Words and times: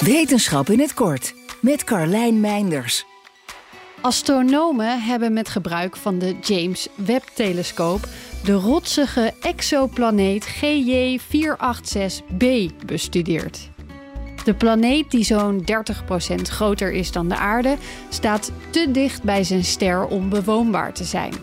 Wetenschap 0.00 0.68
in 0.68 0.80
het 0.80 0.94
kort 0.94 1.34
met 1.60 1.84
Carlijn 1.84 2.40
Meinders. 2.40 3.04
Astronomen 4.00 5.02
hebben 5.02 5.32
met 5.32 5.48
gebruik 5.48 5.96
van 5.96 6.18
de 6.18 6.36
James 6.40 6.88
Webb-telescoop 6.94 8.08
de 8.44 8.52
rotsige 8.52 9.34
exoplaneet 9.40 10.46
GJ486b 10.48 12.44
bestudeerd. 12.86 13.70
De 14.44 14.54
planeet, 14.54 15.10
die 15.10 15.24
zo'n 15.24 15.64
30% 16.30 16.34
groter 16.42 16.92
is 16.92 17.12
dan 17.12 17.28
de 17.28 17.36
aarde, 17.36 17.76
staat 18.08 18.52
te 18.70 18.90
dicht 18.90 19.22
bij 19.22 19.44
zijn 19.44 19.64
ster 19.64 20.06
om 20.06 20.28
bewoonbaar 20.28 20.92
te 20.92 21.04
zijn. 21.04 21.34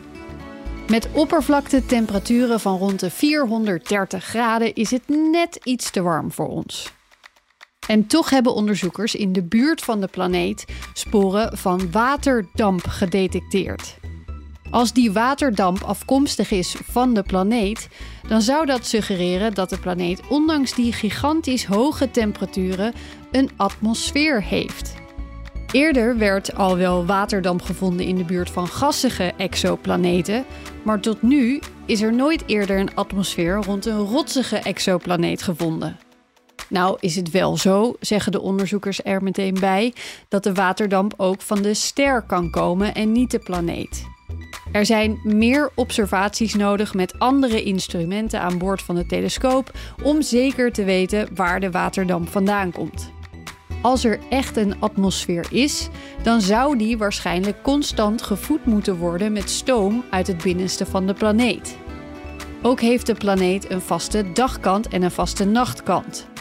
Met 0.88 1.07
oppervlaktetemperaturen 1.11 2.59
van 2.59 2.77
rond 2.77 2.99
de 2.99 3.09
430 3.09 4.23
graden 4.23 4.73
is 4.73 4.91
het 4.91 5.07
net 5.07 5.59
iets 5.63 5.91
te 5.91 6.01
warm 6.01 6.31
voor 6.31 6.47
ons. 6.47 6.91
En 7.88 8.07
toch 8.07 8.29
hebben 8.29 8.54
onderzoekers 8.54 9.15
in 9.15 9.33
de 9.33 9.43
buurt 9.43 9.82
van 9.82 10.01
de 10.01 10.07
planeet 10.07 10.65
sporen 10.93 11.57
van 11.57 11.92
waterdamp 11.92 12.87
gedetecteerd. 12.87 13.97
Als 14.69 14.93
die 14.93 15.11
waterdamp 15.11 15.82
afkomstig 15.82 16.51
is 16.51 16.75
van 16.92 17.14
de 17.14 17.23
planeet, 17.23 17.87
dan 18.28 18.42
zou 18.42 18.65
dat 18.65 18.86
suggereren 18.86 19.54
dat 19.54 19.69
de 19.69 19.79
planeet 19.79 20.21
ondanks 20.28 20.73
die 20.73 20.93
gigantisch 20.93 21.65
hoge 21.65 22.11
temperaturen 22.11 22.93
een 23.32 23.50
atmosfeer 23.56 24.43
heeft. 24.43 24.93
Eerder 25.71 26.18
werd 26.18 26.56
al 26.56 26.78
wel 26.78 27.06
waterdamp 27.06 27.61
gevonden 27.61 28.06
in 28.06 28.15
de 28.15 28.23
buurt 28.23 28.50
van 28.50 28.68
gassige 28.68 29.34
exoplaneten, 29.37 30.45
maar 30.84 31.00
tot 31.00 31.21
nu 31.21 31.61
is 31.86 32.02
er 32.02 32.14
nooit 32.14 32.44
eerder 32.45 32.80
een 32.80 32.95
atmosfeer 32.95 33.56
rond 33.56 33.86
een 33.86 33.97
rotsige 33.97 34.58
exoplaneet 34.58 35.42
gevonden. 35.42 35.97
Nou 36.73 36.97
is 37.00 37.16
het 37.16 37.31
wel 37.31 37.58
zo, 37.58 37.95
zeggen 38.00 38.31
de 38.31 38.41
onderzoekers 38.41 39.03
er 39.03 39.23
meteen 39.23 39.58
bij, 39.59 39.94
dat 40.27 40.44
de 40.44 40.53
waterdamp 40.53 41.14
ook 41.17 41.42
van 41.42 41.61
de 41.61 41.73
ster 41.73 42.22
kan 42.22 42.50
komen 42.50 42.94
en 42.94 43.11
niet 43.11 43.31
de 43.31 43.39
planeet. 43.39 44.06
Er 44.72 44.86
zijn 44.86 45.20
meer 45.23 45.72
observaties 45.75 46.53
nodig 46.53 46.94
met 46.94 47.20
andere 47.20 47.64
instrumenten 47.64 48.42
aan 48.42 48.58
boord 48.58 48.81
van 48.81 48.95
de 48.95 49.06
telescoop 49.06 49.72
om 50.03 50.22
zeker 50.22 50.72
te 50.72 50.83
weten 50.83 51.28
waar 51.36 51.59
de 51.59 51.72
waterdamp 51.72 52.30
vandaan 52.30 52.72
komt. 52.72 53.11
Als 53.81 54.03
er 54.03 54.20
echt 54.30 54.58
een 54.58 54.80
atmosfeer 54.80 55.45
is, 55.50 55.89
dan 56.23 56.42
zou 56.42 56.78
die 56.78 56.98
waarschijnlijk 56.98 57.64
constant 57.64 58.22
gevoed 58.22 58.66
moeten 58.66 58.98
worden 58.98 59.31
met 59.31 59.50
stoom 59.50 60.03
uit 60.09 60.28
het 60.28 60.44
binnenste 60.44 60.86
van 60.86 61.08
de 61.08 61.14
planeet. 61.14 61.78
Ook 62.61 62.81
heeft 62.81 63.05
de 63.05 63.16
planeet 63.16 63.72
een 63.72 63.81
vaste 63.81 64.31
dagkant 64.31 64.88
en 64.88 65.02
een 65.02 65.11
vaste 65.11 65.45
nachtkant. 65.45 66.31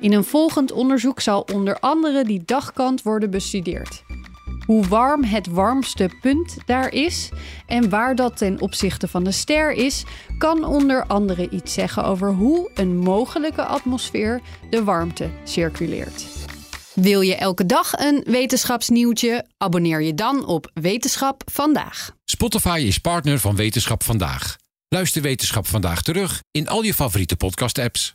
In 0.00 0.12
een 0.12 0.24
volgend 0.24 0.72
onderzoek 0.72 1.20
zal 1.20 1.46
onder 1.52 1.78
andere 1.78 2.24
die 2.24 2.42
dagkant 2.44 3.02
worden 3.02 3.30
bestudeerd. 3.30 4.02
Hoe 4.66 4.86
warm 4.86 5.24
het 5.24 5.46
warmste 5.46 6.10
punt 6.20 6.56
daar 6.66 6.92
is 6.92 7.28
en 7.66 7.88
waar 7.88 8.14
dat 8.14 8.36
ten 8.36 8.60
opzichte 8.60 9.08
van 9.08 9.24
de 9.24 9.32
ster 9.32 9.72
is, 9.72 10.04
kan 10.38 10.64
onder 10.64 11.06
andere 11.06 11.48
iets 11.50 11.72
zeggen 11.72 12.04
over 12.04 12.32
hoe 12.32 12.70
een 12.74 12.96
mogelijke 12.96 13.64
atmosfeer 13.64 14.40
de 14.70 14.84
warmte 14.84 15.30
circuleert. 15.44 16.24
Wil 16.94 17.20
je 17.20 17.34
elke 17.34 17.66
dag 17.66 17.92
een 17.92 18.22
wetenschapsnieuwtje? 18.26 19.46
Abonneer 19.56 20.02
je 20.02 20.14
dan 20.14 20.46
op 20.46 20.70
Wetenschap 20.74 21.42
vandaag. 21.52 22.10
Spotify 22.24 22.84
is 22.86 22.98
partner 22.98 23.38
van 23.38 23.56
Wetenschap 23.56 24.02
vandaag. 24.02 24.56
Luister 24.88 25.22
Wetenschap 25.22 25.66
vandaag 25.66 26.02
terug 26.02 26.42
in 26.50 26.68
al 26.68 26.82
je 26.82 26.94
favoriete 26.94 27.36
podcast-apps. 27.36 28.14